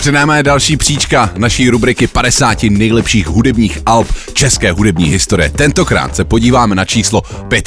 Před 0.00 0.12
námi 0.12 0.32
je 0.36 0.42
další 0.42 0.76
příčka 0.76 1.30
naší 1.36 1.70
rubriky 1.70 2.06
50 2.06 2.62
nejlepších 2.62 3.26
hudebních 3.26 3.78
alb 3.86 4.08
české 4.32 4.72
hudební 4.72 5.04
historie. 5.04 5.50
Tentokrát 5.50 6.16
se 6.16 6.24
podíváme 6.24 6.74
na 6.74 6.84
číslo 6.84 7.22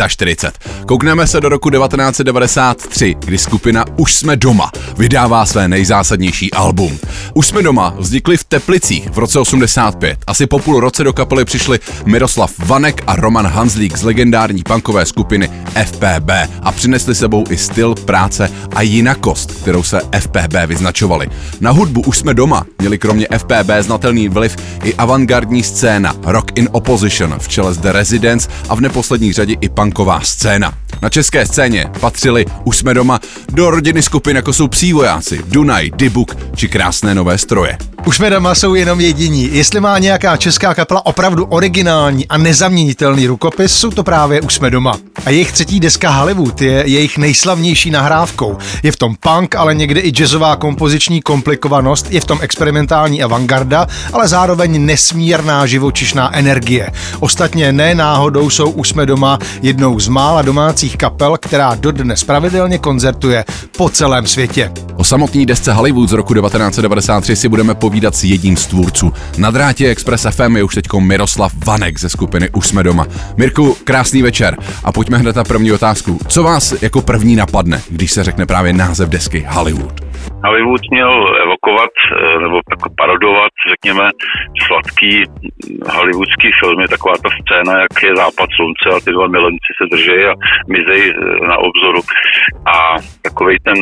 45. 0.08 0.72
Koukneme 0.86 1.28
se 1.28 1.42
do 1.42 1.50
roku 1.50 1.70
1993, 1.70 3.16
kdy 3.20 3.38
skupina 3.38 3.86
Už 3.98 4.14
jsme 4.14 4.36
doma 4.36 4.71
vydává 4.98 5.46
své 5.46 5.68
nejzásadnější 5.68 6.54
album. 6.54 7.00
Už 7.34 7.48
jsme 7.48 7.64
doma 7.64 7.93
vznikli 7.98 8.38
v 8.38 8.43
Teplicích 8.43 9.10
v 9.10 9.18
roce 9.18 9.39
85. 9.39 10.20
Asi 10.28 10.47
po 10.47 10.60
půl 10.60 10.79
roce 10.79 11.04
do 11.04 11.14
kapely 11.14 11.46
přišli 11.46 11.79
Miroslav 12.06 12.52
Vanek 12.60 13.04
a 13.07 13.15
Roman 13.15 13.47
Hanzlík 13.47 13.97
z 13.97 14.04
legendární 14.04 14.64
punkové 14.64 15.06
skupiny 15.06 15.50
FPB 15.86 16.29
a 16.61 16.71
přinesli 16.71 17.15
sebou 17.15 17.43
i 17.50 17.57
styl 17.57 17.96
práce 17.96 18.52
a 18.75 18.82
jinakost, 18.82 19.53
kterou 19.64 19.84
se 19.84 20.00
FPB 20.20 20.54
vyznačovali. 20.68 21.30
Na 21.62 21.72
hudbu 21.72 22.02
Už 22.02 22.18
jsme 22.18 22.34
doma 22.34 22.66
měli 22.80 22.98
kromě 22.98 23.28
FPB 23.38 23.70
znatelný 23.80 24.30
vliv 24.30 24.56
i 24.84 24.94
avantgardní 24.94 25.64
scéna 25.64 26.16
Rock 26.24 26.52
in 26.56 26.70
Opposition 26.72 27.36
v 27.39 27.48
čele 27.48 27.74
s 27.74 27.78
The 27.78 27.92
Residents 27.92 28.48
a 28.70 28.76
v 28.76 28.82
neposlední 28.82 29.34
řadě 29.34 29.56
i 29.62 29.70
punková 29.70 30.22
scéna. 30.22 30.74
Na 31.02 31.10
české 31.10 31.46
scéně 31.46 31.92
patřili 32.00 32.45
Už 32.64 32.78
jsme 32.78 32.94
doma 32.94 33.20
do 33.52 33.70
rodiny 33.70 34.02
skupin 34.02 34.36
jako 34.36 34.53
jsou 34.53 34.67
Psí 34.67 34.94
vojáci, 34.94 35.42
Dunaj, 35.48 35.92
Dybuk 35.95 36.38
či 36.56 36.67
Krásné 36.67 37.16
nové 37.16 37.38
stroje. 37.38 37.92
Už 38.06 38.16
jsme 38.16 38.30
doma 38.30 38.56
jsou 38.56 38.75
jenom 38.75 39.02
jediní. 39.02 39.50
Jestli 39.52 39.80
má 39.80 40.00
nějaká 40.00 40.38
česká 40.38 40.73
kapela 40.73 41.06
opravdu 41.06 41.45
originální 41.45 42.28
a 42.28 42.38
nezaměnitelný 42.38 43.28
rukopis, 43.28 43.73
jsou 43.73 43.92
to 43.92 44.03
právě 44.03 44.42
Už 44.42 44.53
jsme 44.53 44.70
doma. 44.70 44.98
A 45.25 45.30
jejich 45.30 45.52
třetí 45.52 45.80
deska 45.80 46.09
Hollywood 46.09 46.61
je 46.61 46.84
jejich 46.86 47.17
nejslavnější 47.17 47.92
nahrávkou. 47.92 48.58
Je 48.84 48.92
v 48.92 48.97
tom 48.97 49.16
punk, 49.19 49.55
ale 49.55 49.75
někdy 49.75 50.00
i 50.00 50.09
jazzová 50.09 50.55
kompoziční 50.55 51.22
komplikovanost, 51.22 52.11
je 52.11 52.22
v 52.22 52.25
tom 52.25 52.39
experimentální 52.42 53.23
avantgarda, 53.23 53.88
ale 54.14 54.27
zároveň 54.27 54.86
nesmírná 54.86 55.66
živočišná 55.66 56.36
energie. 56.36 56.89
Ostatně 57.20 57.72
ne 57.72 57.95
náhodou 57.95 58.49
jsou 58.49 58.70
Už 58.70 58.89
jsme 58.89 59.05
doma 59.05 59.39
jednou 59.61 59.99
z 59.99 60.08
mála 60.08 60.42
domácích 60.42 60.97
kapel, 60.97 61.38
která 61.42 61.75
dodnes 61.75 62.23
pravidelně 62.23 62.77
koncertuje 62.77 63.45
po 63.77 63.89
celém 63.89 64.27
světě. 64.27 64.72
O 64.95 65.03
samotné 65.03 65.45
desce 65.45 65.73
Hollywood 65.73 66.09
z 66.09 66.14
roku 66.14 66.33
1993 66.33 67.36
si 67.36 67.49
budeme 67.49 67.75
povídat 67.75 67.92
s 68.02 68.23
jedním 68.23 68.58
z 68.58 68.67
tvůrců. 68.67 69.13
Na 69.38 69.52
drátě 69.52 69.88
Express 69.88 70.27
FM 70.36 70.55
je 70.55 70.63
už 70.63 70.75
teď 70.75 70.86
Miroslav 70.99 71.52
Vanek 71.67 71.97
ze 71.97 72.09
skupiny 72.09 72.49
Už 72.49 72.67
jsme 72.67 72.83
doma. 72.83 73.05
Mirku, 73.38 73.75
krásný 73.83 74.22
večer 74.22 74.58
a 74.83 74.91
pojďme 74.91 75.17
hned 75.17 75.36
na 75.36 75.44
první 75.44 75.72
otázku. 75.72 76.17
Co 76.27 76.44
vás 76.44 76.81
jako 76.81 77.02
první 77.02 77.36
napadne, 77.36 77.81
když 77.89 78.11
se 78.11 78.23
řekne 78.23 78.45
právě 78.45 78.73
název 78.73 79.09
desky 79.09 79.45
Hollywood? 79.49 79.94
Hollywood 80.45 80.81
měl 80.91 81.41
evokovat 81.44 81.94
eh, 82.11 82.39
nebo 82.39 82.55
jako 82.69 82.89
parodovat, 82.97 83.52
řekněme, 83.71 84.09
sladký 84.67 85.23
hollywoodský 85.95 86.49
film. 86.59 86.80
Je 86.81 86.88
taková 86.88 87.16
ta 87.23 87.30
scéna, 87.30 87.81
jak 87.81 88.03
je 88.03 88.16
západ 88.16 88.49
slunce 88.55 88.88
a 88.95 88.99
ty 89.05 89.11
dva 89.11 89.27
milenci 89.27 89.71
se 89.77 89.86
drží 89.91 90.17
a 90.31 90.33
mizej 90.75 91.02
eh, 91.09 91.47
na 91.47 91.58
obzoru. 91.58 92.02
A 92.66 92.95
takový 93.21 93.58
ten 93.64 93.77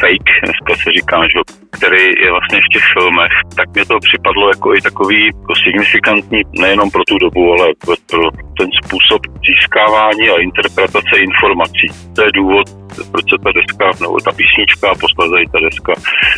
fake, 0.00 0.32
dneska 0.44 0.72
se 0.82 0.90
říká, 0.98 1.18
že, 1.32 1.40
který 1.82 2.04
je 2.24 2.30
vlastně 2.36 2.58
v 2.66 2.72
těch 2.74 2.84
filmech, 2.96 3.34
tak 3.58 3.66
mě 3.74 3.84
to 3.90 3.96
připadlo 4.08 4.44
jako 4.54 4.68
i 4.76 4.80
takový 4.88 5.20
jako 5.26 5.52
signifikantní 5.64 6.40
nejenom 6.62 6.90
pro 6.90 7.02
tu 7.08 7.16
dobu, 7.24 7.42
ale 7.54 7.66
pro 8.10 8.24
ten 8.58 8.68
způsob 8.80 9.20
získávání 9.48 10.24
a 10.28 10.42
interpretace 10.48 11.14
informací. 11.28 11.86
To 12.16 12.20
je 12.26 12.30
důvod, 12.40 12.66
proč 13.12 13.24
se 13.30 13.36
ta 13.44 13.50
deska, 13.58 13.86
nebo 14.02 14.16
ta 14.26 14.32
písnička, 14.40 14.86
posledně 15.04 15.52
ta 15.54 15.58
deska 15.66 15.92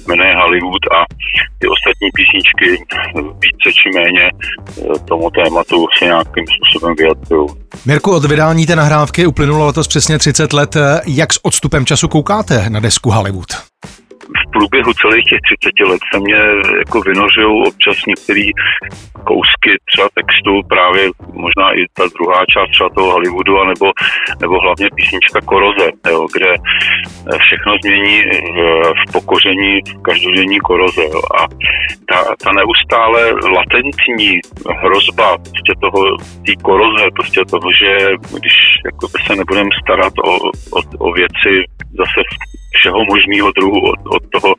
jmenuje 0.08 0.32
Hollywood 0.42 0.84
a 0.96 0.98
ty 1.58 1.66
ostatní 1.74 2.08
písničky 2.18 2.68
více 3.44 3.68
či 3.78 3.86
méně 3.98 4.24
eh, 4.30 4.98
tomu 5.08 5.30
tématu 5.30 5.76
se 5.98 6.04
nějakým 6.04 6.44
způsobem 6.54 6.94
vyjadřují. 6.98 7.48
Mirku, 7.86 8.10
od 8.18 8.24
vydání 8.24 8.66
té 8.66 8.76
nahrávky 8.76 9.26
uplynulo 9.26 9.66
letos 9.66 9.88
přesně 9.88 10.18
30 10.18 10.52
let. 10.52 10.76
Jak 11.06 11.32
s 11.32 11.44
odstupem 11.44 11.86
času 11.86 12.08
koukáte 12.08 12.70
na 12.70 12.80
desku 12.80 13.10
Hollywood? 13.10 13.48
V 14.54 14.58
průběhu 14.58 14.92
celých 14.92 15.24
těch 15.30 15.40
30 15.60 15.90
let 15.90 16.00
se 16.12 16.20
mě 16.20 16.40
jako 16.78 17.00
vynořují 17.00 17.62
občas 17.68 17.96
některé 18.06 18.46
kousky 19.30 19.70
třeba 19.90 20.08
textu, 20.18 20.52
právě 20.68 21.02
možná 21.44 21.66
i 21.72 21.82
ta 21.96 22.04
druhá 22.16 22.40
část 22.52 22.70
třeba 22.70 22.90
toho 22.90 23.12
Hollywoodu, 23.12 23.60
anebo, 23.60 23.86
nebo 24.40 24.54
hlavně 24.60 24.88
písnička 24.96 25.40
Koroze, 25.40 25.88
jo, 26.10 26.26
kde 26.34 26.50
všechno 27.44 27.72
změní 27.84 28.22
v 29.00 29.12
pokoření 29.12 29.80
každodenní 30.02 30.58
koroze. 30.60 31.02
Jo. 31.02 31.20
A 31.40 31.42
ta, 32.08 32.18
ta 32.44 32.50
neustále 32.52 33.20
latentní 33.58 34.40
hrozba 34.82 35.38
prostě 35.38 35.72
toho, 35.80 36.00
té 36.46 36.52
koroze, 36.62 37.04
prostě 37.14 37.40
toho, 37.50 37.68
že 37.80 37.90
když 38.38 38.56
jako 38.84 39.04
se 39.26 39.36
nebudeme 39.36 39.70
starat 39.82 40.12
o, 40.18 40.32
o, 40.78 40.80
o 40.98 41.12
věci 41.12 41.52
zase 41.98 42.20
všeho 42.78 42.98
možného 43.12 43.48
druhu, 43.58 43.80
od, 43.92 44.00
od 44.16 44.22
toho 44.34 44.50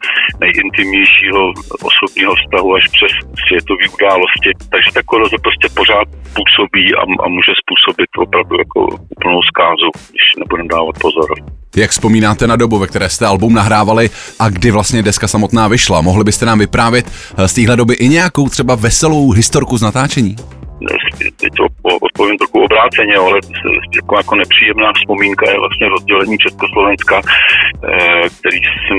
nejintimnějšího 0.44 1.42
osobního 1.90 2.34
vztahu 2.36 2.70
až 2.78 2.84
přes 2.96 3.14
světové 3.48 3.86
události. 3.96 4.50
Takže 4.74 4.90
ta 4.94 5.02
koroze 5.12 5.36
prostě 5.46 5.68
pořád 5.80 6.08
působí 6.38 6.86
a, 7.00 7.02
a 7.24 7.26
může 7.36 7.54
způsobit 7.62 8.10
opravdu 8.26 8.56
jako 8.64 8.80
úplnou 9.16 9.42
zkázu, 9.52 9.90
když 10.12 10.26
nebudeme 10.40 10.70
dávat 10.76 10.96
pozor. 11.06 11.30
Jak 11.76 11.92
vzpomínáte 11.92 12.48
na 12.48 12.56
dobu, 12.56 12.80
ve 12.80 12.88
které 12.88 13.10
jste 13.10 13.26
album 13.26 13.54
nahrávali 13.54 14.10
a 14.40 14.50
kdy 14.50 14.72
vlastně 14.72 15.04
deska 15.04 15.28
samotná 15.28 15.68
vyšla? 15.68 16.02
Mohli 16.02 16.24
byste 16.24 16.46
nám 16.46 16.60
vyprávět 16.60 17.06
z 17.46 17.54
téhle 17.54 17.76
doby 17.76 17.94
i 17.94 18.08
nějakou 18.08 18.50
třeba 18.50 18.76
veselou 18.76 19.32
historku 19.32 19.78
z 19.78 19.82
natáčení? 19.82 20.36
teď 21.40 21.54
to 21.58 21.68
odpovím 22.08 22.38
trochu 22.38 22.58
obráceně, 22.64 23.16
ale 23.16 23.40
jako, 23.96 24.18
jako 24.18 24.36
nepříjemná 24.36 24.90
vzpomínka 24.94 25.52
je 25.52 25.60
vlastně 25.60 25.90
rozdělení 25.90 26.38
Československa, 26.38 27.22
eh, 27.22 28.30
který 28.40 28.58
jsem 28.58 28.98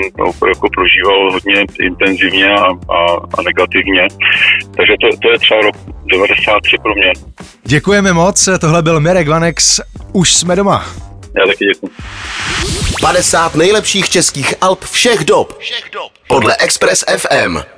jako 0.48 0.66
prožíval 0.76 1.32
hodně 1.32 1.64
intenzivně 1.80 2.48
a, 2.54 2.64
a, 2.96 2.98
a 3.38 3.38
negativně. 3.44 4.02
Takže 4.76 4.94
to, 5.00 5.06
to 5.22 5.30
je 5.30 5.38
třeba 5.38 5.60
rok 5.60 5.76
93 6.12 6.76
pro 6.82 6.94
mě. 6.94 7.12
Děkujeme 7.64 8.12
moc, 8.12 8.48
tohle 8.60 8.82
byl 8.82 9.00
Mirek 9.00 9.28
Vanex, 9.28 9.80
už 10.12 10.34
jsme 10.34 10.56
doma. 10.56 10.84
Já 11.38 11.46
taky 11.46 11.64
děkuji. 11.64 11.90
50 13.00 13.54
nejlepších 13.54 14.10
českých 14.10 14.54
alb 14.60 14.84
všech 14.84 15.24
dob. 15.24 15.58
Všech 15.58 15.90
dob. 15.92 16.12
Podle 16.28 16.56
Express 16.56 17.04
FM. 17.16 17.75